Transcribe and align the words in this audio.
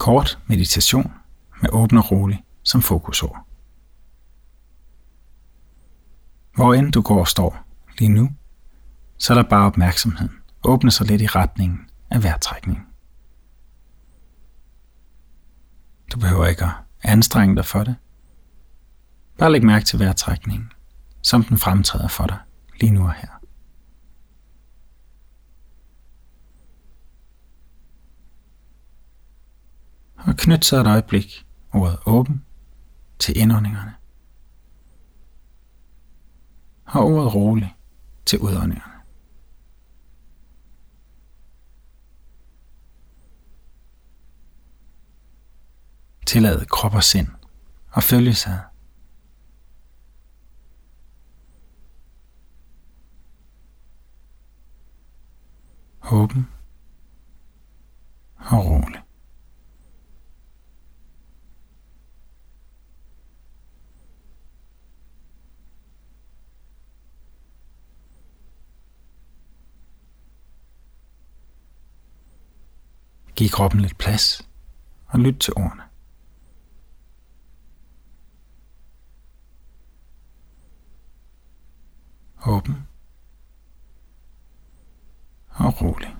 Kort 0.00 0.38
meditation 0.46 1.12
med 1.62 1.70
åben 1.72 1.98
og 1.98 2.10
rolig 2.10 2.44
som 2.62 2.82
fokusord. 2.82 3.46
Hvor 6.54 6.74
end 6.74 6.92
du 6.92 7.00
går 7.00 7.20
og 7.20 7.28
står 7.28 7.66
lige 7.98 8.08
nu, 8.08 8.30
så 9.18 9.32
er 9.32 9.42
der 9.42 9.48
bare 9.48 9.66
opmærksomheden. 9.66 10.32
Åbne 10.64 10.90
sig 10.90 11.06
lidt 11.06 11.22
i 11.22 11.26
retningen 11.26 11.90
af 12.10 12.22
vejrtrækningen. 12.22 12.84
Du 16.12 16.18
behøver 16.18 16.46
ikke 16.46 16.64
at 16.64 16.70
anstrenge 17.02 17.56
dig 17.56 17.64
for 17.64 17.84
det. 17.84 17.96
Bare 19.38 19.52
læg 19.52 19.64
mærke 19.64 19.84
til 19.84 19.98
vejrtrækningen, 19.98 20.72
som 21.22 21.44
den 21.44 21.58
fremtræder 21.58 22.08
for 22.08 22.26
dig 22.26 22.38
lige 22.80 22.92
nu 22.92 23.02
og 23.04 23.12
her. 23.12 23.39
Og 30.26 30.36
knyt 30.36 30.64
sig 30.64 30.80
et 30.80 30.86
øjeblik 30.86 31.46
ordet 31.72 31.98
åben 32.06 32.44
til 33.18 33.38
indåndingerne. 33.38 33.94
Og 36.84 37.04
ordet 37.04 37.34
rolig 37.34 37.76
til 38.26 38.38
udåndingerne. 38.38 38.92
Tillad 46.26 46.66
krop 46.66 46.94
og 46.94 47.04
sind 47.04 47.28
og 47.92 48.02
følge 48.02 48.34
sig. 48.34 48.60
Åben 56.12 56.48
og 58.36 58.64
rolig. 58.66 58.99
Giv 73.40 73.48
kroppen 73.48 73.80
lidt 73.80 73.98
plads 73.98 74.48
og 75.06 75.20
lyt 75.20 75.38
til 75.38 75.52
ordene. 75.56 75.82
Åben 82.46 82.74
og 85.48 85.82
rolig. 85.82 86.16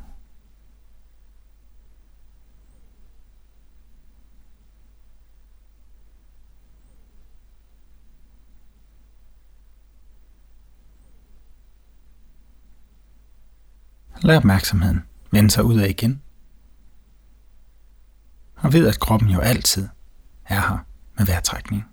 Lad 14.23 14.37
opmærksomheden 14.37 15.05
vende 15.31 15.51
sig 15.51 15.65
ud 15.65 15.79
af 15.79 15.89
igen 15.89 16.23
og 18.62 18.72
ved, 18.72 18.89
at 18.89 19.00
kroppen 19.00 19.28
jo 19.28 19.41
altid 19.41 19.89
er 20.47 20.61
her 20.61 20.78
med 21.19 21.27
vejrtrækning. 21.27 21.84